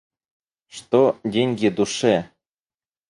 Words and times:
Что 0.65 1.19
деньги 1.23 1.69
душе? 1.69 2.31